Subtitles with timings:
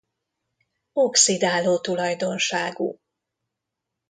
[0.93, 2.99] Oxidáló tulajdonságú.